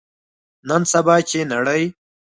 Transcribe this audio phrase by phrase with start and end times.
[0.67, 1.83] نن سبا، چې نړۍ